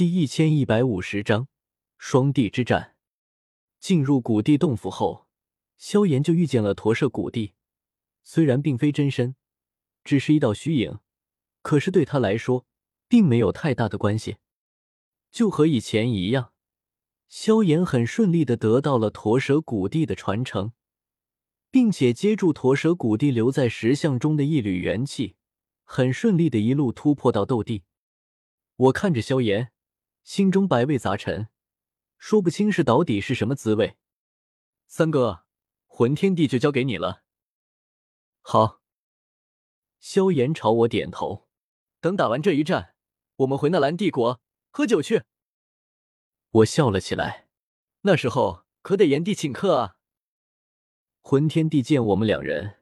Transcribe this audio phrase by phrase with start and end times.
[0.00, 1.46] 第一千一百五十章
[1.98, 2.96] 双帝之战。
[3.78, 5.26] 进入古地洞府后，
[5.76, 7.52] 萧炎就遇见了驼舍古帝。
[8.22, 9.36] 虽然并非真身，
[10.02, 11.00] 只是一道虚影，
[11.60, 12.64] 可是对他来说，
[13.08, 14.38] 并没有太大的关系。
[15.30, 16.54] 就和以前一样，
[17.28, 20.72] 萧炎很顺利的得到了驼蛇古帝的传承，
[21.70, 25.36] 并且接住驼蛇古帝留在石像中的一缕元气，
[25.84, 27.82] 很顺利的一路突破到斗帝。
[28.76, 29.72] 我看着萧炎。
[30.22, 31.48] 心中百味杂陈，
[32.18, 33.96] 说不清是到底是什么滋味。
[34.86, 35.44] 三哥，
[35.86, 37.22] 魂天地就交给你了。
[38.40, 38.80] 好。
[39.98, 41.46] 萧炎朝我点头。
[42.00, 42.94] 等打完这一战，
[43.36, 45.24] 我们回纳兰帝国喝酒去。
[46.50, 47.48] 我笑了起来。
[48.00, 49.96] 那时候可得炎帝请客啊。
[51.20, 52.80] 魂天帝见我们两人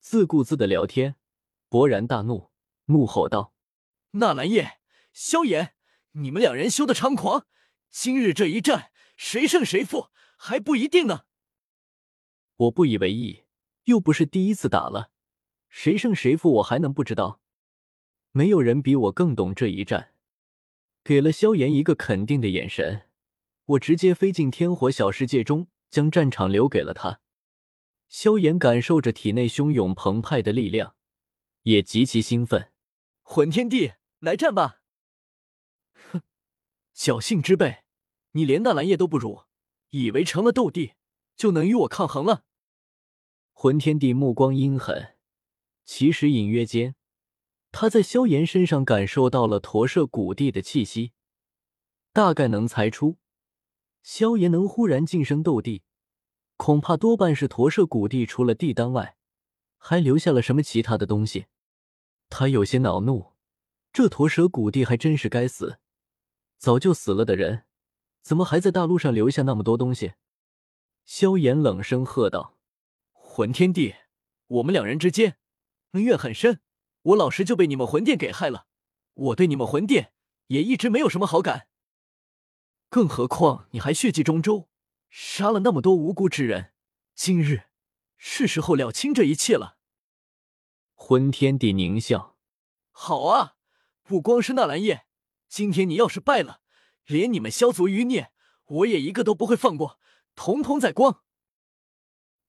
[0.00, 1.16] 自顾自的聊天，
[1.68, 2.50] 勃然大怒，
[2.86, 3.52] 怒吼道
[4.12, 4.80] ：“纳兰叶，
[5.12, 5.75] 萧炎！”
[6.18, 7.46] 你们两人修的猖狂，
[7.90, 10.08] 今日这一战谁胜谁负
[10.38, 11.24] 还不一定呢。
[12.56, 13.44] 我不以为意，
[13.84, 15.10] 又不是第一次打了，
[15.68, 17.42] 谁胜谁负我还能不知道？
[18.32, 20.14] 没有人比我更懂这一战。
[21.04, 23.08] 给了萧炎一个肯定的眼神，
[23.66, 27.20] 我直接飞进天火小世界中，将战场留给了他。
[28.08, 30.96] 萧炎感受着体内汹涌澎湃的力量，
[31.62, 32.72] 也极其兴奋。
[33.20, 34.75] 混天帝，来战吧！
[36.96, 37.84] 侥幸之辈，
[38.32, 39.44] 你连纳兰叶都不如，
[39.90, 40.94] 以为成了斗帝
[41.36, 42.44] 就能与我抗衡了？
[43.52, 45.16] 魂天帝目光阴狠，
[45.84, 46.94] 其实隐约间，
[47.70, 51.12] 他在萧炎身上感受到了驼舍古帝的气息，
[52.14, 53.18] 大概能猜出，
[54.02, 55.82] 萧炎能忽然晋升斗帝，
[56.56, 59.18] 恐怕多半是驼舍古帝除了帝丹外，
[59.76, 61.44] 还留下了什么其他的东西。
[62.30, 63.34] 他有些恼怒，
[63.92, 65.78] 这驼蛇古帝还真是该死。
[66.58, 67.64] 早就死了的人，
[68.22, 70.14] 怎么还在大陆上留下那么多东西？
[71.04, 72.58] 萧炎冷声喝道
[73.12, 73.94] ：“魂天帝，
[74.48, 75.38] 我们两人之间
[75.92, 76.60] 恩怨很深，
[77.02, 78.66] 我老师就被你们魂殿给害了，
[79.14, 80.12] 我对你们魂殿
[80.48, 81.68] 也一直没有什么好感。
[82.88, 84.68] 更何况你还血祭中州，
[85.08, 86.72] 杀了那么多无辜之人，
[87.14, 87.64] 今日
[88.16, 89.76] 是时候了清这一切了。”
[90.98, 92.36] 魂天帝狞笑
[92.90, 93.56] ：“好啊，
[94.02, 95.04] 不光是纳兰叶。”
[95.48, 96.60] 今天你要是败了，
[97.04, 98.32] 连你们萧族余孽，
[98.66, 99.98] 我也一个都不会放过，
[100.34, 101.22] 统统宰光。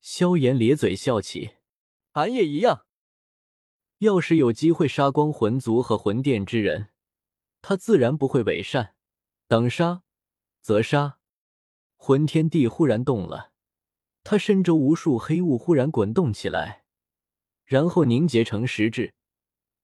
[0.00, 1.56] 萧炎咧嘴笑起，
[2.12, 2.86] 俺也一样。
[3.98, 6.88] 要是有机会杀光魂族和魂殿之人，
[7.60, 8.94] 他自然不会伪善，
[9.46, 10.02] 等杀
[10.60, 11.18] 则杀。
[11.96, 13.52] 魂天地忽然动了，
[14.24, 16.84] 他身周无数黑雾忽然滚动起来，
[17.64, 19.14] 然后凝结成实质，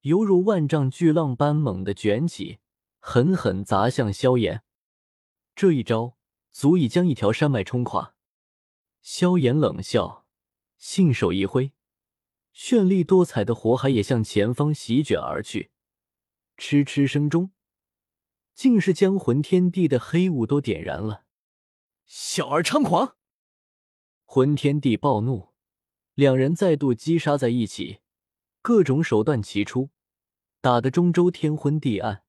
[0.00, 2.58] 犹如万丈巨浪般猛地卷起。
[2.98, 4.62] 狠狠砸向萧炎，
[5.54, 6.16] 这一招
[6.50, 8.14] 足以将一条山脉冲垮。
[9.00, 10.26] 萧炎冷笑，
[10.76, 11.72] 信手一挥，
[12.54, 15.70] 绚丽多彩的火海也向前方席卷而去。
[16.56, 17.53] 嗤嗤声中，
[18.54, 21.25] 竟是将魂天地的黑雾都点燃了。
[22.04, 23.16] 小儿猖狂！
[24.25, 25.54] 魂天地暴怒，
[26.14, 28.00] 两人再度击杀在一起，
[28.60, 29.91] 各种手段齐出，
[30.60, 32.25] 打得中州天昏地暗。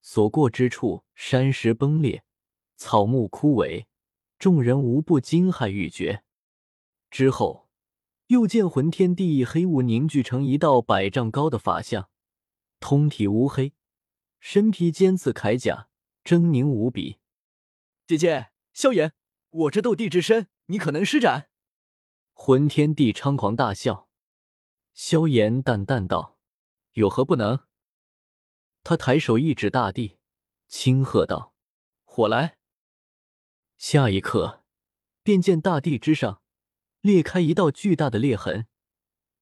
[0.00, 2.24] 所过之处，山石崩裂，
[2.76, 3.86] 草木枯萎，
[4.38, 6.22] 众人无不惊骇欲绝。
[7.10, 7.68] 之后，
[8.28, 12.08] 又见魂天地黑雾凝聚成一道百丈高的法相，
[12.78, 13.74] 通体乌黑，
[14.38, 15.88] 身披尖刺铠甲，
[16.24, 17.18] 狰狞无比。
[18.06, 19.12] 姐姐，萧炎，
[19.50, 21.48] 我这斗帝之身，你可能施展？
[22.32, 24.08] 魂天地猖狂大笑。
[24.94, 26.38] 萧炎淡淡道
[26.94, 27.60] ：“有何不能？”
[28.82, 30.18] 他抬手一指大地，
[30.66, 31.54] 轻喝道
[32.04, 32.56] ：“火来！”
[33.76, 34.64] 下一刻，
[35.22, 36.42] 便见大地之上
[37.00, 38.66] 裂开一道巨大的裂痕，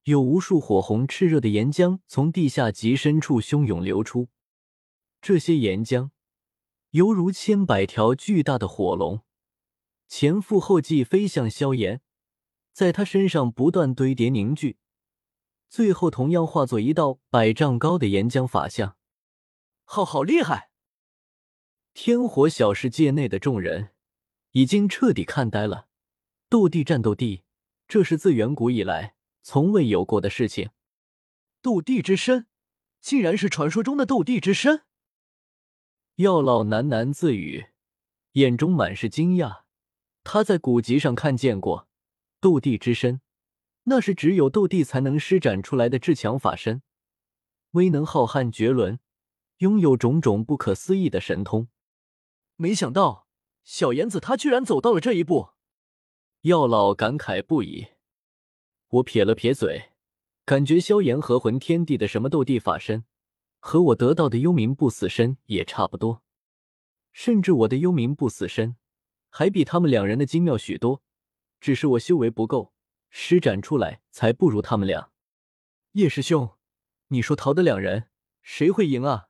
[0.03, 4.29] 有无数火红炽热的岩浆从地下极深处汹涌流出。
[5.21, 6.11] 这些岩浆
[6.91, 9.21] 犹如千百条巨大的火龙，
[10.07, 12.01] 前赴后继飞向萧炎，
[12.71, 14.77] 在他身上不断堆叠凝聚，
[15.69, 18.95] 最后同样化作一道百丈高的岩浆法相。
[19.91, 20.69] 好好厉害！
[21.95, 23.89] 天火小世界内的众人
[24.51, 25.87] 已经彻底看呆了。
[26.47, 27.41] 斗帝战斗帝，
[27.87, 30.69] 这是自远古以来从未有过的事情。
[31.63, 32.45] 斗帝之身，
[33.01, 34.83] 竟然是传说中的斗帝之身！
[36.17, 37.69] 药老喃喃自语，
[38.33, 39.63] 眼中满是惊讶。
[40.23, 41.87] 他在古籍上看见过
[42.39, 43.21] 斗帝之身，
[43.85, 46.83] 那是只有斗帝才能施展出来的至强法身，
[47.71, 48.99] 威能浩瀚绝伦。
[49.59, 51.69] 拥有种种不可思议的神通。
[52.57, 53.27] 没想到
[53.63, 55.51] 小妍子她居然走到了这一步。
[56.41, 57.87] 药老感慨不已。
[58.87, 59.91] 我撇了撇嘴，
[60.45, 63.05] 感觉萧炎和魂天帝的什么斗帝法身，
[63.59, 66.23] 和我得到的幽冥不死身也差不多，
[67.11, 68.77] 甚至我的幽冥不死身
[69.29, 71.03] 还比他们两人的精妙许多。
[71.59, 72.73] 只是我修为不够，
[73.09, 75.11] 施展出来才不如他们俩。
[75.91, 76.57] 叶师兄，
[77.09, 78.09] 你说陶德两人
[78.41, 79.28] 谁会赢啊？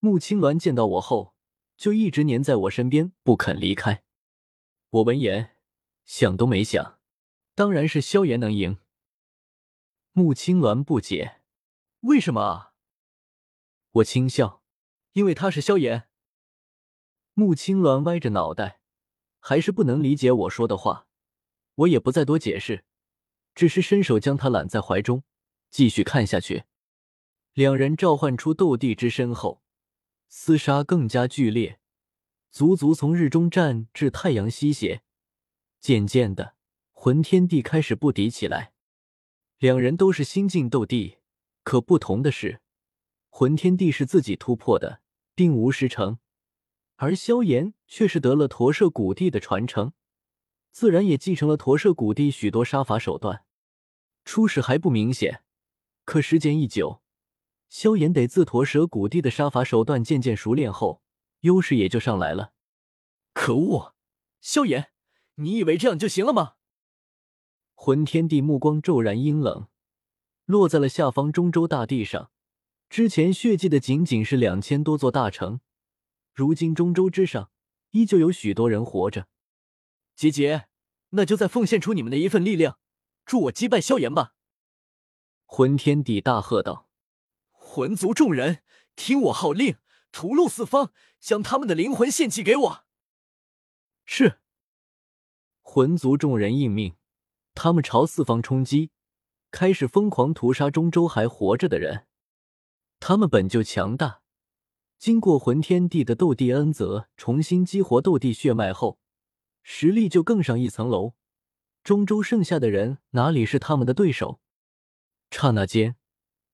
[0.00, 1.34] 穆青鸾见到我后，
[1.76, 4.04] 就一直黏在我身边不肯离开。
[4.90, 5.56] 我闻言
[6.04, 7.00] 想都没想，
[7.54, 8.78] 当然是萧炎能赢。
[10.12, 11.40] 穆青鸾不解，
[12.00, 12.74] 为什么啊？
[13.90, 14.62] 我轻笑，
[15.12, 16.08] 因为他是萧炎。
[17.34, 18.80] 穆青鸾歪着脑袋，
[19.40, 21.08] 还是不能理解我说的话。
[21.74, 22.84] 我也不再多解释，
[23.54, 25.24] 只是伸手将他揽在怀中，
[25.70, 26.64] 继续看下去。
[27.54, 29.62] 两人召唤出斗帝之身后，
[30.30, 31.80] 厮杀更加剧烈，
[32.50, 35.02] 足足从日中战至太阳西斜。
[35.80, 36.56] 渐渐的，
[36.92, 38.72] 魂天帝开始不敌起来。
[39.58, 41.18] 两人都是新晋斗帝，
[41.62, 42.60] 可不同的是，
[43.30, 45.00] 魂天帝是自己突破的，
[45.34, 46.18] 并无师承，
[46.96, 49.92] 而萧炎却是得了驼舍古帝的传承。
[50.70, 53.44] 自然也继承了驼舍古帝许多杀法手段，
[54.24, 55.42] 初始还不明显，
[56.04, 57.02] 可时间一久，
[57.68, 61.02] 萧炎得自驼舍古帝的杀伐手段渐渐熟练后，
[61.40, 62.52] 优势也就上来了。
[63.32, 63.94] 可恶，
[64.40, 64.90] 萧炎，
[65.36, 66.54] 你以为这样就行了吗？
[67.74, 69.68] 魂天帝目光骤然阴冷，
[70.46, 72.30] 落在了下方中州大地上。
[72.88, 75.60] 之前血祭的仅仅是两千多座大城，
[76.32, 77.50] 如今中州之上
[77.90, 79.28] 依旧有许多人活着。
[80.16, 80.68] 结节，
[81.10, 82.78] 那就再奉献出你们的一份力量，
[83.26, 84.32] 助我击败萧炎吧！
[85.44, 86.87] 魂天帝大喝道
[87.78, 88.64] ：“魂族众人，
[88.96, 89.76] 听我号令，
[90.10, 90.90] 屠戮四方，
[91.20, 92.84] 将他们的灵魂献祭给我！”
[94.04, 94.40] 是。
[95.62, 96.96] 魂族众人应命，
[97.54, 98.90] 他们朝四方冲击，
[99.52, 102.08] 开始疯狂屠杀中州还活着的人。
[102.98, 104.22] 他们本就强大，
[104.98, 108.98] 经过魂天帝的斗帝恩泽，重新激活斗帝血脉后。
[109.62, 111.14] 实力就更上一层楼，
[111.84, 114.40] 中州剩下的人哪里是他们的对手？
[115.30, 115.94] 刹那间，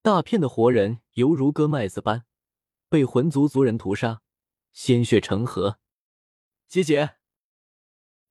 [0.02, 2.24] 大片的活人犹如割麦子般
[2.88, 4.22] 被魂族族人屠杀，
[4.72, 5.78] 鲜血成河。
[6.66, 7.16] 结节，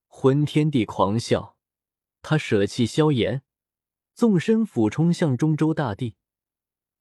[0.08, 1.58] 魂天帝狂笑，
[2.22, 3.44] 他舍弃萧炎，
[4.14, 6.18] 纵身俯冲向中州大地，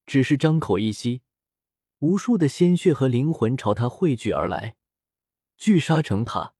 [0.06, 1.22] 只是张口一吸，
[1.98, 4.76] 无数的鲜血和灵魂朝他汇聚而来，
[5.56, 6.54] 聚沙成塔。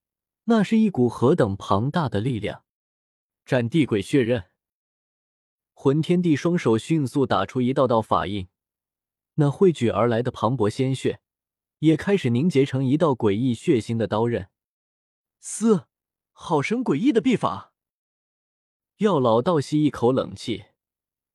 [0.47, 2.65] 那是一股何等庞大的力量！
[3.45, 4.51] 斩地鬼血刃，
[5.73, 8.49] 魂天帝双手迅速打出一道道法印，
[9.35, 11.21] 那汇聚而来的磅礴鲜血
[11.79, 14.49] 也开始凝结成一道诡异血腥的刀刃。
[15.41, 15.87] 嘶，
[16.33, 17.73] 好生诡异的臂法！
[18.99, 20.67] 药老倒吸一口冷气，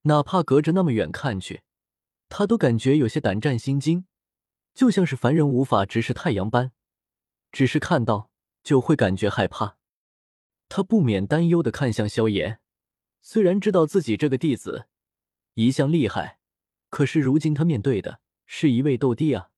[0.04, 1.62] 哪怕隔着那么远看去，
[2.30, 4.06] 他都感觉有些胆战心惊，
[4.74, 6.72] 就像是凡人无法直视太阳般。
[7.52, 8.30] 只是看到。
[8.64, 9.78] 就会感觉害怕，
[10.68, 12.60] 他不免担忧的看向萧炎。
[13.22, 14.90] 虽然知道自己这个弟子
[15.54, 16.37] 一向厉害，
[16.98, 19.50] 可是如今他面对的是一位斗帝啊。